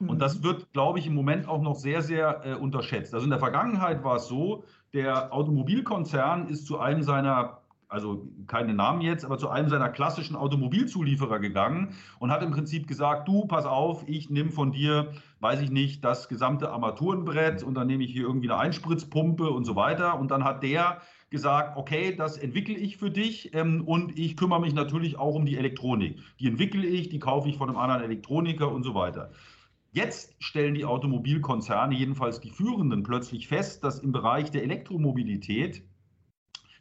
[0.00, 0.18] Und mhm.
[0.18, 3.14] das wird, glaube ich, im Moment auch noch sehr, sehr äh, unterschätzt.
[3.14, 8.74] Also in der Vergangenheit war es so, der Automobilkonzern ist zu einem seiner also keine
[8.74, 13.46] Namen jetzt, aber zu einem seiner klassischen Automobilzulieferer gegangen und hat im Prinzip gesagt, du,
[13.46, 18.04] pass auf, ich nehme von dir, weiß ich nicht, das gesamte Armaturenbrett und dann nehme
[18.04, 20.18] ich hier irgendwie eine Einspritzpumpe und so weiter.
[20.18, 24.60] Und dann hat der gesagt, okay, das entwickle ich für dich ähm, und ich kümmere
[24.60, 26.18] mich natürlich auch um die Elektronik.
[26.40, 29.30] Die entwickle ich, die kaufe ich von einem anderen Elektroniker und so weiter.
[29.92, 35.82] Jetzt stellen die Automobilkonzerne, jedenfalls die führenden, plötzlich fest, dass im Bereich der Elektromobilität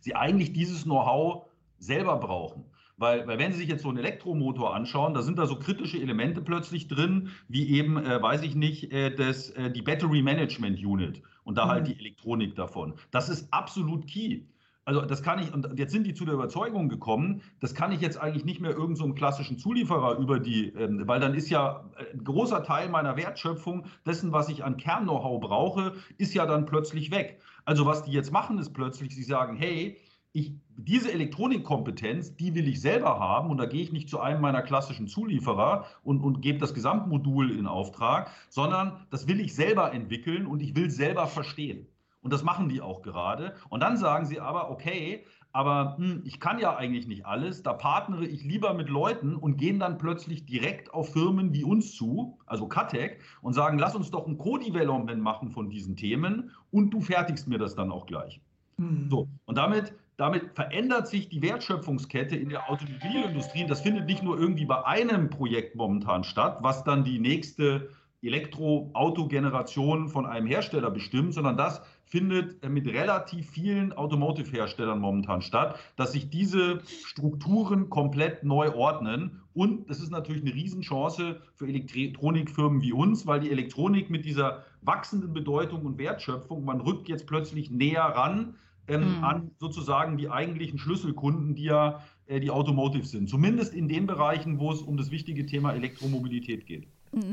[0.05, 1.47] sie eigentlich dieses Know-how
[1.79, 2.65] selber brauchen.
[2.97, 5.99] Weil, weil wenn Sie sich jetzt so einen Elektromotor anschauen, da sind da so kritische
[5.99, 10.79] Elemente plötzlich drin, wie eben, äh, weiß ich nicht, äh, das, äh, die Battery Management
[10.79, 11.87] Unit und da halt mhm.
[11.87, 12.93] halt die Elektronik davon.
[13.11, 14.43] Das ist absolut key.
[14.85, 18.01] Also das kann ich, und jetzt sind die zu der Überzeugung gekommen, das kann ich
[18.01, 21.89] jetzt eigentlich nicht mehr irgendeinem so klassischen Zulieferer über die, ähm, weil dann ist ja
[22.13, 27.09] ein großer Teil meiner Wertschöpfung, dessen, was ich an Kern-Know-how brauche, ist ja dann plötzlich
[27.09, 27.39] weg.
[27.65, 29.97] Also was die jetzt machen, ist plötzlich, sie sagen, hey,
[30.33, 34.41] ich, diese Elektronikkompetenz, die will ich selber haben und da gehe ich nicht zu einem
[34.41, 39.93] meiner klassischen Zulieferer und, und gebe das Gesamtmodul in Auftrag, sondern das will ich selber
[39.93, 41.87] entwickeln und ich will selber verstehen.
[42.25, 43.53] Und das machen die auch gerade.
[43.69, 47.71] Und dann sagen sie aber, okay, aber hm, ich kann ja eigentlich nicht alles, da
[47.71, 52.39] partnere ich lieber mit Leuten und gehen dann plötzlich direkt auf Firmen wie uns zu,
[52.47, 56.99] also Katec, und sagen, lass uns doch ein Co-Development machen von diesen Themen und du
[56.99, 58.41] fertigst mir das dann auch gleich.
[58.77, 59.07] Mhm.
[59.11, 63.67] So, und damit, damit verändert sich die Wertschöpfungskette in der Automobilindustrie.
[63.67, 67.91] Das findet nicht nur irgendwie bei einem Projekt momentan statt, was dann die nächste
[68.27, 76.11] Elektroauto-Generation von einem Hersteller bestimmt, sondern das findet mit relativ vielen Automotive-Herstellern momentan statt, dass
[76.11, 79.41] sich diese Strukturen komplett neu ordnen.
[79.53, 84.63] Und das ist natürlich eine Riesenchance für Elektronikfirmen wie uns, weil die Elektronik mit dieser
[84.81, 88.55] wachsenden Bedeutung und Wertschöpfung, man rückt jetzt plötzlich näher ran
[88.87, 89.23] ähm, mhm.
[89.23, 93.29] an sozusagen die eigentlichen Schlüsselkunden, die ja äh, die Automotive sind.
[93.29, 96.87] Zumindest in den Bereichen, wo es um das wichtige Thema Elektromobilität geht.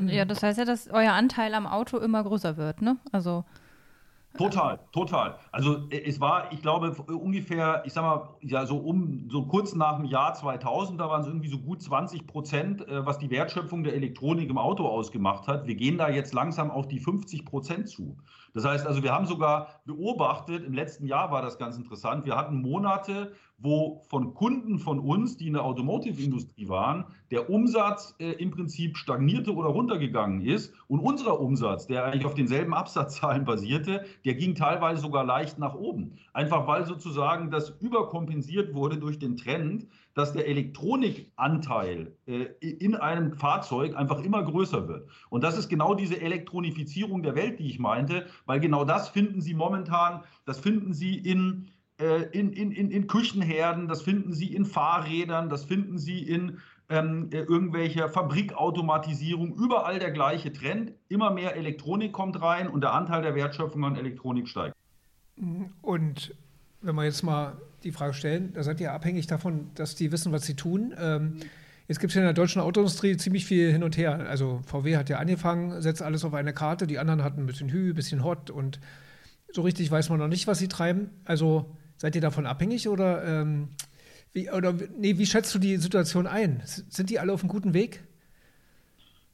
[0.07, 2.99] Ja, das heißt ja, dass euer Anteil am Auto immer größer wird, ne?
[3.11, 3.45] Also
[4.39, 5.37] Total, total.
[5.51, 9.75] Also äh, es war, ich glaube, ungefähr, ich sag mal, ja, so um so kurz
[9.75, 13.31] nach dem Jahr 2000, da waren es irgendwie so gut 20 Prozent, äh, was die
[13.31, 15.67] Wertschöpfung der Elektronik im Auto ausgemacht hat.
[15.67, 18.17] Wir gehen da jetzt langsam auf die 50 Prozent zu.
[18.55, 22.37] Das heißt also, wir haben sogar beobachtet, im letzten Jahr war das ganz interessant, wir
[22.37, 28.33] hatten Monate, wo von Kunden von uns, die in der Automotive-Industrie waren, der Umsatz äh,
[28.33, 30.75] im Prinzip stagnierte oder runtergegangen ist.
[30.89, 35.75] Und unser Umsatz, der eigentlich auf denselben Absatzzahlen basierte, der ging teilweise sogar leicht nach
[35.75, 36.19] oben.
[36.33, 43.33] Einfach weil sozusagen das überkompensiert wurde durch den Trend, dass der Elektronikanteil äh, in einem
[43.33, 45.09] Fahrzeug einfach immer größer wird.
[45.31, 49.41] Und das ist genau diese Elektronifizierung der Welt, die ich meinte, weil genau das finden
[49.41, 54.55] Sie momentan, das finden Sie in äh, in, in, in, in Küchenherden, das finden Sie
[54.55, 60.93] in Fahrrädern, das finden Sie in ähm, äh, irgendwelcher Fabrikautomatisierung, überall der gleiche Trend.
[61.09, 64.75] Immer mehr Elektronik kommt rein und der Anteil der Wertschöpfung an Elektronik steigt.
[65.81, 66.35] Und
[66.81, 70.33] wenn wir jetzt mal die Frage stellen, da seid ihr abhängig davon, dass die wissen,
[70.33, 70.95] was sie tun.
[70.99, 71.37] Ähm,
[71.89, 74.27] jetzt gibt es ja in der deutschen Autoindustrie ziemlich viel hin und her.
[74.29, 77.71] Also VW hat ja angefangen, setzt alles auf eine Karte, die anderen hatten ein bisschen
[77.71, 78.81] Hü, ein bisschen Hot und
[79.53, 81.11] so richtig weiß man noch nicht, was sie treiben.
[81.25, 83.69] Also Seid ihr davon abhängig oder, ähm,
[84.33, 86.61] wie, oder nee, wie schätzt du die Situation ein?
[86.65, 88.03] Sind die alle auf einem guten Weg?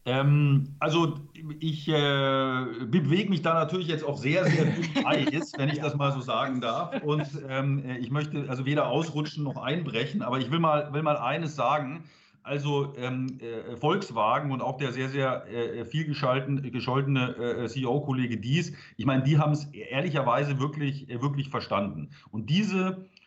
[0.08, 1.16] Ähm, also
[1.60, 5.96] ich äh, bewege mich da natürlich jetzt auch sehr, sehr dünn Eis, wenn ich das
[5.96, 7.02] mal so sagen darf.
[7.02, 11.18] Und ähm, ich möchte also weder ausrutschen noch einbrechen, aber ich will mal, will mal
[11.18, 12.04] eines sagen.
[12.42, 18.72] Also ähm, äh, Volkswagen und auch der sehr, sehr äh, viel gescholtene äh, CEO-Kollege Dies,
[18.96, 22.08] ich meine, die haben es ehrlicherweise wirklich, äh, wirklich verstanden.
[22.30, 23.17] Und diese äh,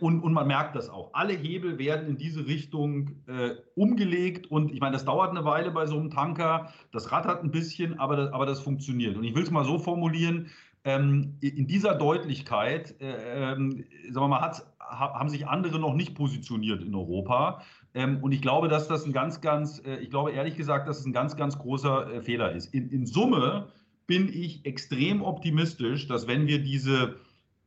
[0.00, 1.10] und, und, man merkt das auch.
[1.12, 4.50] Alle Hebel werden in diese Richtung äh, umgelegt.
[4.50, 6.72] Und ich meine, das dauert eine Weile bei so einem Tanker.
[6.90, 9.18] Das rattert ein bisschen, aber das, aber das funktioniert.
[9.18, 10.48] Und ich will es mal so formulieren:
[10.84, 16.14] ähm, In dieser Deutlichkeit, äh, ähm, sagen wir mal, hat, haben sich andere noch nicht
[16.14, 17.62] positioniert in Europa.
[17.94, 21.00] Ähm, und ich glaube, dass das ein ganz, ganz, äh, ich glaube ehrlich gesagt, dass
[21.00, 22.72] es ein ganz, ganz großer äh, Fehler ist.
[22.72, 23.68] In, in Summe
[24.06, 27.16] bin ich extrem optimistisch, dass wenn wir diese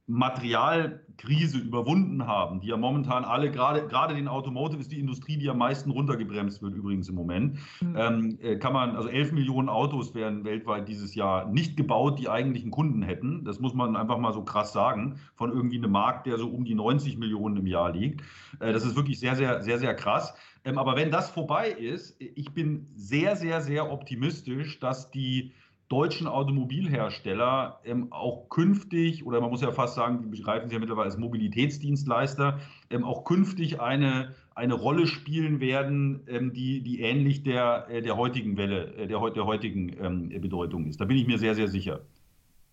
[0.07, 5.49] Materialkrise überwunden haben, die ja momentan alle, gerade, gerade den Automotive ist die Industrie, die
[5.49, 7.95] am meisten runtergebremst wird übrigens im Moment, mhm.
[7.95, 12.29] ähm, äh, kann man, also 11 Millionen Autos werden weltweit dieses Jahr nicht gebaut, die
[12.29, 13.45] eigentlichen Kunden hätten.
[13.45, 16.65] Das muss man einfach mal so krass sagen, von irgendwie einem Markt, der so um
[16.65, 18.21] die 90 Millionen im Jahr liegt.
[18.59, 20.33] Äh, das ist wirklich sehr, sehr, sehr, sehr krass.
[20.65, 25.53] Ähm, aber wenn das vorbei ist, ich bin sehr, sehr, sehr optimistisch, dass die
[25.91, 30.79] deutschen Automobilhersteller ähm, auch künftig, oder man muss ja fast sagen, die begreifen sich ja
[30.79, 37.43] mittlerweile als Mobilitätsdienstleister, ähm, auch künftig eine, eine Rolle spielen werden, ähm, die, die ähnlich
[37.43, 41.01] der, äh, der heutigen Welle, äh, der, der heutigen ähm, Bedeutung ist.
[41.01, 41.99] Da bin ich mir sehr, sehr sicher.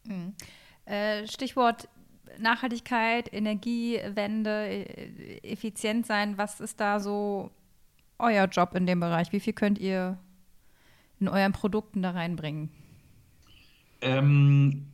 [0.05, 0.35] Mhm.
[0.85, 1.89] Äh, Stichwort
[2.39, 4.87] Nachhaltigkeit, Energiewende,
[5.43, 6.39] effizient sein.
[6.39, 7.51] Was ist da so
[8.19, 9.33] euer Job in dem Bereich?
[9.33, 10.19] Wie viel könnt ihr
[11.19, 12.71] in euren Produkten da reinbringen?
[14.01, 14.89] Ähm,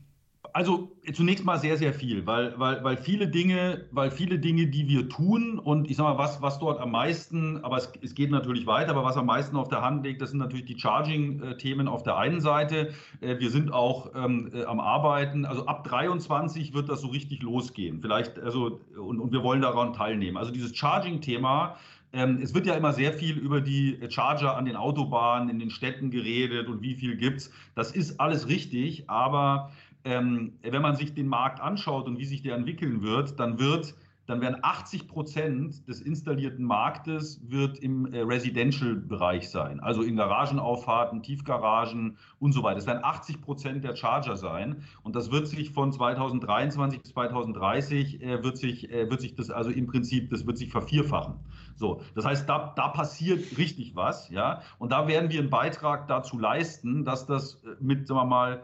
[0.54, 4.86] also zunächst mal sehr, sehr viel, weil, weil, weil viele Dinge, weil viele Dinge, die
[4.86, 8.30] wir tun und ich sag mal, was, was dort am meisten, aber es, es geht
[8.30, 11.88] natürlich weiter, aber was am meisten auf der Hand liegt, das sind natürlich die Charging-Themen
[11.88, 12.94] auf der einen Seite.
[13.20, 17.42] Äh, wir sind auch ähm, äh, am Arbeiten, also ab 23 wird das so richtig
[17.42, 18.00] losgehen.
[18.00, 20.36] Vielleicht, also, und, und wir wollen daran teilnehmen.
[20.36, 21.76] Also dieses Charging-Thema,
[22.14, 25.70] ähm, es wird ja immer sehr viel über die Charger an den Autobahnen, in den
[25.70, 27.50] Städten geredet und wie viel gibt es.
[27.74, 29.72] Das ist alles richtig, aber
[30.04, 33.94] ähm, wenn man sich den Markt anschaut und wie sich der entwickeln wird, dann wird
[34.26, 41.22] dann werden 80 Prozent des installierten Marktes wird im äh, Residential-Bereich sein, also in Garagenauffahrten,
[41.22, 42.78] Tiefgaragen und so weiter.
[42.78, 48.22] Es werden 80 Prozent der Charger sein und das wird sich von 2023 bis 2030
[48.22, 51.34] äh, wird sich äh, wird sich das also im Prinzip das wird sich vervierfachen.
[51.76, 56.06] So, das heißt, da, da passiert richtig was, ja, und da werden wir einen Beitrag
[56.06, 58.62] dazu leisten, dass das äh, mit, sagen wir mal,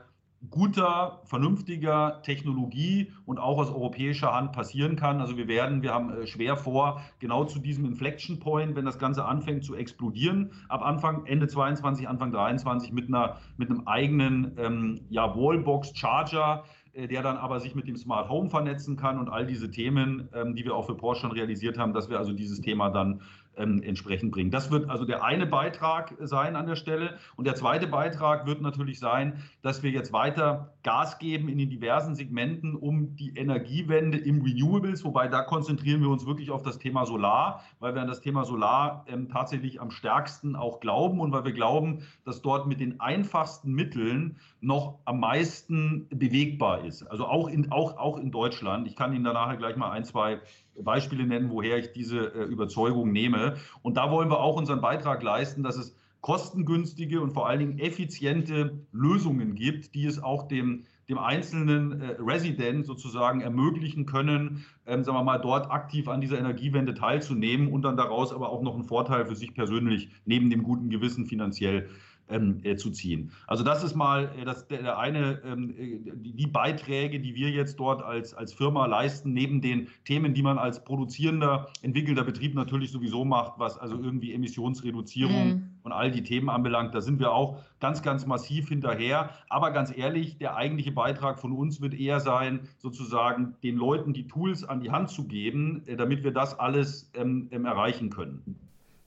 [0.48, 5.20] guter, vernünftiger Technologie und auch aus europäischer Hand passieren kann.
[5.20, 8.98] Also wir werden, wir haben äh, schwer vor, genau zu diesem Inflection Point, wenn das
[8.98, 14.57] Ganze anfängt zu explodieren, ab Anfang, Ende 22, Anfang 23 mit einer, mit einem eigenen,
[14.57, 19.18] ähm, ja, Wallbox Charger, äh, der dann aber sich mit dem Smart Home vernetzen kann
[19.18, 22.18] und all diese Themen, ähm, die wir auch für Porsche schon realisiert haben, dass wir
[22.18, 23.20] also dieses Thema dann
[23.56, 24.50] ähm, entsprechend bringen.
[24.50, 27.18] Das wird also der eine Beitrag sein an der Stelle.
[27.36, 31.70] Und der zweite Beitrag wird natürlich sein, dass wir jetzt weiter Gas geben in den
[31.70, 36.78] diversen Segmenten um die Energiewende im Renewables, wobei da konzentrieren wir uns wirklich auf das
[36.78, 41.32] Thema Solar, weil wir an das Thema Solar ähm, tatsächlich am stärksten auch glauben und
[41.32, 47.02] weil wir glauben, dass dort mit den einfachsten Mitteln noch am meisten bewegbar ist.
[47.02, 48.86] Also auch in, auch, auch in Deutschland.
[48.86, 50.40] Ich kann Ihnen da nachher gleich mal ein, zwei
[50.78, 53.56] Beispiele nennen, woher ich diese äh, Überzeugung nehme.
[53.83, 57.78] Und da wollen wir auch unseren Beitrag leisten, dass es kostengünstige und vor allen Dingen
[57.78, 65.02] effiziente Lösungen gibt, die es auch dem, dem einzelnen äh, Resident sozusagen ermöglichen können, ähm,
[65.02, 68.74] sagen wir mal, dort aktiv an dieser Energiewende teilzunehmen und dann daraus aber auch noch
[68.74, 71.88] einen Vorteil für sich persönlich neben dem guten Gewissen finanziell
[72.30, 73.30] ähm, äh, zu ziehen.
[73.46, 77.34] Also das ist mal äh, das, der, der eine, ähm, äh, die, die, Beiträge, die
[77.34, 82.24] wir jetzt dort als, als Firma leisten, neben den Themen, die man als produzierender, entwickelnder
[82.24, 85.70] Betrieb natürlich sowieso macht, was also irgendwie Emissionsreduzierung mhm.
[85.82, 86.94] und all die Themen anbelangt.
[86.94, 89.30] Da sind wir auch ganz, ganz massiv hinterher.
[89.48, 94.26] Aber ganz ehrlich, der eigentliche Beitrag von uns wird eher sein, sozusagen den Leuten die
[94.26, 98.56] Tools an die Hand zu geben, äh, damit wir das alles ähm, ähm erreichen können.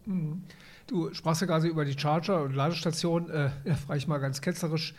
[0.06, 0.44] Mhm.
[0.88, 3.30] Du sprachst ja gerade über die Charger und Ladestationen.
[3.30, 4.94] Äh, ja, frage ich mal ganz ketzerisch.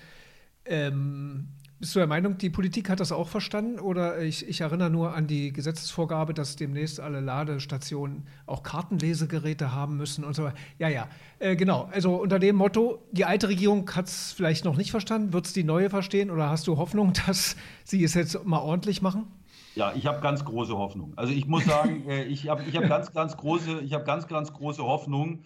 [0.64, 1.49] Ähm,
[1.85, 3.79] bist du der Meinung, die Politik hat das auch verstanden?
[3.79, 9.99] Oder ich, ich, erinnere nur an die Gesetzesvorgabe, dass demnächst alle Ladestationen auch Kartenlesegeräte haben
[9.99, 10.57] müssen und so weiter.
[10.79, 11.09] Ja, ja,
[11.40, 11.90] äh, genau.
[11.92, 15.33] Also unter dem Motto, die alte Regierung hat es vielleicht noch nicht verstanden.
[15.35, 16.31] Wird es die neue verstehen?
[16.31, 19.27] Oder hast du Hoffnung, dass sie es jetzt mal ordentlich machen?
[19.75, 21.12] Ja, ich habe ganz große Hoffnung.
[21.16, 24.29] Also ich muss sagen, äh, ich habe ich hab ganz, ganz große, ich habe ganz,
[24.29, 25.40] ganz große Hoffnung,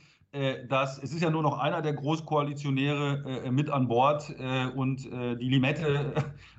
[0.69, 5.11] dass es ist ja nur noch einer der Großkoalitionäre äh, mit an Bord äh, und
[5.11, 6.13] äh, die Limette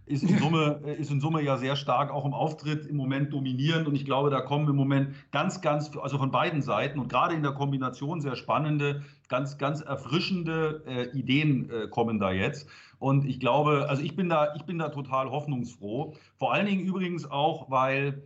[0.08, 3.32] ist in, Summe, äh, ist in Summe ja sehr stark auch im Auftritt im Moment
[3.32, 7.10] dominierend und ich glaube, da kommen im Moment ganz, ganz, also von beiden Seiten und
[7.10, 12.68] gerade in der Kombination sehr spannende, ganz, ganz erfrischende äh, Ideen kommen da jetzt.
[12.98, 16.16] Und ich glaube, also ich bin da, ich bin da total hoffnungsfroh.
[16.38, 18.24] Vor allen Dingen übrigens auch, weil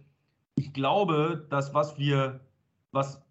[0.55, 2.39] ich glaube, dass was wir,
[2.91, 3.22] was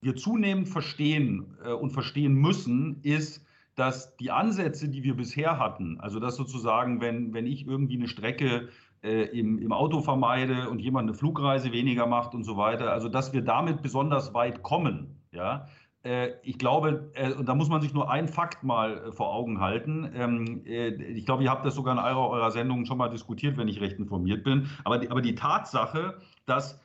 [0.00, 6.00] wir zunehmend verstehen äh, und verstehen müssen, ist, dass die Ansätze, die wir bisher hatten,
[6.00, 8.70] also dass sozusagen, wenn, wenn ich irgendwie eine Strecke
[9.02, 13.08] äh, im, im Auto vermeide und jemand eine Flugreise weniger macht und so weiter, also
[13.08, 15.20] dass wir damit besonders weit kommen.
[15.30, 15.68] Ja?
[16.06, 19.34] Äh, ich glaube, äh, und da muss man sich nur ein Fakt mal äh, vor
[19.34, 20.10] Augen halten.
[20.14, 23.58] Ähm, äh, ich glaube, ihr habt das sogar in eurer, eurer Sendung schon mal diskutiert,
[23.58, 24.70] wenn ich recht informiert bin.
[24.84, 26.80] Aber die, aber die Tatsache, dass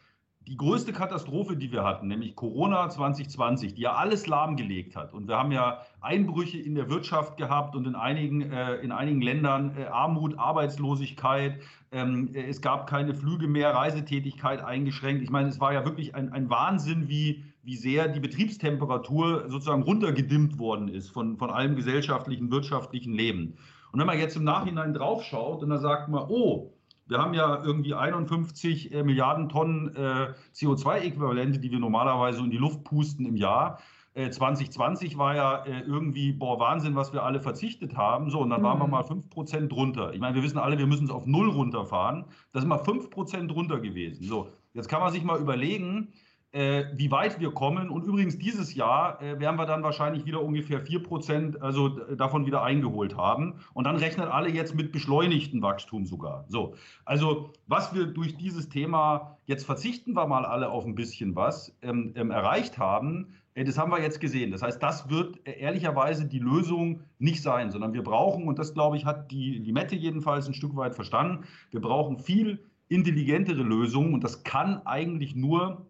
[0.47, 5.13] die größte Katastrophe, die wir hatten, nämlich Corona 2020, die ja alles lahmgelegt hat.
[5.13, 9.21] Und wir haben ja Einbrüche in der Wirtschaft gehabt und in einigen, äh, in einigen
[9.21, 11.61] Ländern äh, Armut, Arbeitslosigkeit.
[11.91, 15.21] Ähm, äh, es gab keine Flüge mehr, Reisetätigkeit eingeschränkt.
[15.21, 19.83] Ich meine, es war ja wirklich ein, ein Wahnsinn, wie, wie sehr die Betriebstemperatur sozusagen
[19.83, 23.57] runtergedimmt worden ist von, von allem gesellschaftlichen, wirtschaftlichen Leben.
[23.91, 26.73] Und wenn man jetzt im Nachhinein draufschaut und dann sagt man, oh,
[27.11, 32.57] wir haben ja irgendwie 51 äh, Milliarden Tonnen äh, CO2-Äquivalente, die wir normalerweise in die
[32.57, 33.79] Luft pusten im Jahr.
[34.15, 38.29] 2020 äh, war ja irgendwie, boah, Wahnsinn, was wir alle verzichtet haben.
[38.29, 38.65] So, und dann mhm.
[38.65, 38.91] waren wir mhm.
[38.91, 40.13] mal 5% drunter.
[40.13, 42.23] Ich meine, wir wissen alle, wir müssen es auf Null runterfahren.
[42.53, 44.23] Das ist mal 5% runter gewesen.
[44.23, 46.13] So, jetzt kann man sich mal überlegen,
[46.51, 47.89] äh, wie weit wir kommen.
[47.89, 52.45] Und übrigens dieses Jahr äh, werden wir dann wahrscheinlich wieder ungefähr 4 Prozent also davon
[52.45, 53.55] wieder eingeholt haben.
[53.73, 56.45] Und dann rechnen alle jetzt mit beschleunigtem Wachstum sogar.
[56.49, 61.35] So, also was wir durch dieses Thema, jetzt verzichten wir mal alle auf ein bisschen
[61.35, 64.51] was, ähm, ähm, erreicht haben, äh, das haben wir jetzt gesehen.
[64.51, 68.73] Das heißt, das wird äh, ehrlicherweise die Lösung nicht sein, sondern wir brauchen, und das
[68.73, 72.59] glaube ich, hat die Limette jedenfalls ein Stück weit verstanden, wir brauchen viel
[72.89, 75.85] intelligentere Lösungen und das kann eigentlich nur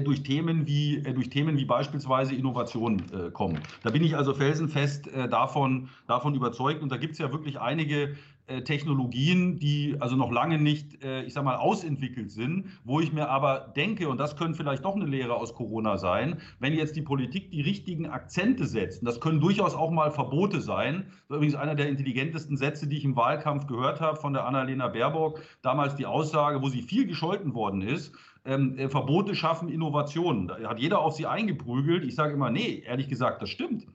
[0.00, 3.60] durch Themen wie äh, durch Themen wie beispielsweise Innovation äh, kommen.
[3.82, 6.82] Da bin ich also felsenfest davon, davon überzeugt.
[6.82, 8.16] Und da gibt es ja wirklich einige
[8.64, 13.72] Technologien, die also noch lange nicht, ich sag mal, ausentwickelt sind, wo ich mir aber
[13.76, 17.50] denke, und das können vielleicht doch eine Lehre aus Corona sein, wenn jetzt die Politik
[17.50, 21.54] die richtigen Akzente setzt, und das können durchaus auch mal Verbote sein, das ist übrigens
[21.54, 25.94] einer der intelligentesten Sätze, die ich im Wahlkampf gehört habe von der Annalena Baerbock, damals
[25.94, 28.12] die Aussage, wo sie viel gescholten worden ist,
[28.44, 30.48] ähm, äh, Verbote schaffen Innovationen.
[30.48, 32.04] Da hat jeder auf sie eingeprügelt.
[32.04, 33.86] Ich sage immer, nee, ehrlich gesagt, das stimmt.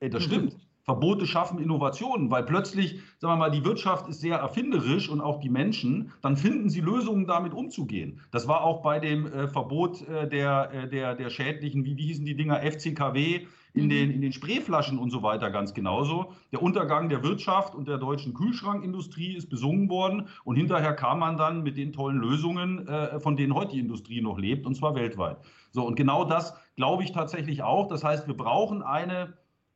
[0.00, 0.32] Äh, das mhm.
[0.32, 0.56] stimmt.
[0.84, 5.40] Verbote schaffen Innovationen, weil plötzlich, sagen wir mal, die Wirtschaft ist sehr erfinderisch und auch
[5.40, 8.20] die Menschen, dann finden sie Lösungen, damit umzugehen.
[8.30, 12.06] Das war auch bei dem äh, Verbot äh, der, äh, der, der schädlichen, wie, wie
[12.06, 13.88] hießen die Dinger, FCKW in, mhm.
[13.88, 16.32] den, in den Sprayflaschen und so weiter ganz genauso.
[16.52, 21.36] Der Untergang der Wirtschaft und der deutschen Kühlschrankindustrie ist besungen worden und hinterher kam man
[21.36, 24.94] dann mit den tollen Lösungen, äh, von denen heute die Industrie noch lebt, und zwar
[24.94, 25.38] weltweit.
[25.72, 27.88] So, und genau das glaube ich tatsächlich auch.
[27.88, 29.34] Das heißt, wir brauchen eine,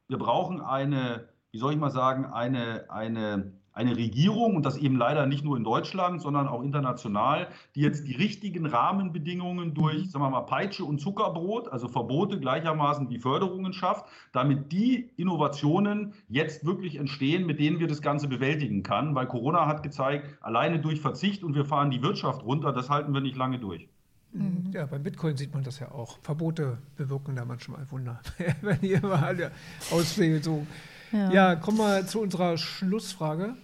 [0.08, 4.96] wir brauchen eine, wie soll ich mal sagen, eine, eine eine Regierung, und das eben
[4.96, 10.04] leider nicht nur in Deutschland, sondern auch international, die jetzt die richtigen Rahmenbedingungen durch, mhm.
[10.06, 16.14] sagen wir mal, Peitsche und Zuckerbrot, also Verbote gleichermaßen wie Förderungen schafft, damit die Innovationen
[16.28, 19.14] jetzt wirklich entstehen, mit denen wir das Ganze bewältigen können.
[19.14, 23.14] Weil Corona hat gezeigt, alleine durch Verzicht und wir fahren die Wirtschaft runter, das halten
[23.14, 23.88] wir nicht lange durch.
[24.32, 24.70] Mhm.
[24.72, 26.18] Ja, beim Bitcoin sieht man das ja auch.
[26.22, 28.20] Verbote bewirken da manchmal Wunder,
[28.60, 29.50] wenn die immer alle
[29.90, 30.66] Auswege so.
[31.12, 31.30] Ja.
[31.30, 33.54] ja, kommen wir zu unserer Schlussfrage.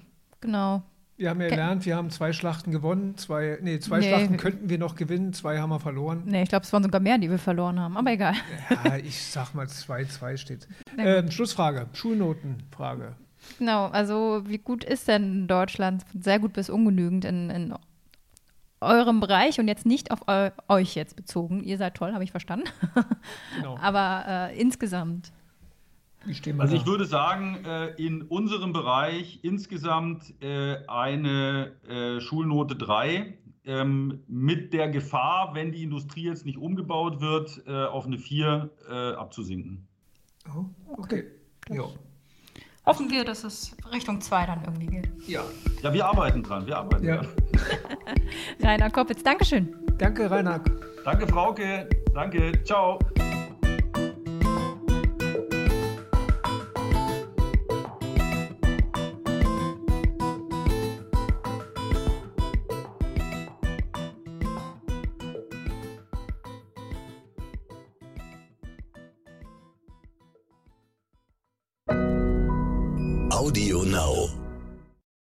[0.40, 0.82] Genau.
[1.16, 4.08] Wir haben ja gelernt, wir haben zwei Schlachten gewonnen, zwei, nee, zwei nee.
[4.08, 6.22] Schlachten könnten wir noch gewinnen, zwei haben wir verloren.
[6.24, 8.34] Nee, ich glaube, es waren sogar mehr, die wir verloren haben, aber egal.
[8.84, 10.66] Ja, ich sag mal 2-2 steht.
[10.98, 13.14] Ähm, Schlussfrage, Schulnotenfrage.
[13.58, 16.04] Genau, also wie gut ist denn Deutschland?
[16.18, 17.74] Sehr gut bis ungenügend in, in
[18.84, 21.62] eurem Bereich und jetzt nicht auf eu euch jetzt bezogen.
[21.64, 22.68] Ihr seid toll, habe ich verstanden.
[23.56, 23.76] Genau.
[23.80, 25.32] aber äh, insgesamt.
[26.58, 34.20] Also ich würde sagen, äh, in unserem Bereich insgesamt äh, eine äh, Schulnote 3 ähm,
[34.26, 38.70] mit der Gefahr, wenn die Industrie jetzt nicht umgebaut wird, auf eine 4
[39.18, 39.86] abzusinken.
[40.54, 40.66] Oh,
[40.98, 41.24] okay.
[41.70, 41.84] Ja.
[42.86, 45.08] Hoffen wir, dass es Richtung 2 dann irgendwie geht.
[45.26, 45.42] Ja.
[45.82, 46.66] Ja, wir arbeiten dran.
[46.66, 47.16] Wir arbeiten ja.
[47.16, 47.28] dran.
[48.62, 49.74] Rainer Koppitz, Dankeschön.
[49.98, 50.60] Danke, Rainer.
[51.04, 51.88] Danke, Frauke.
[52.14, 52.52] Danke.
[52.64, 52.98] Ciao.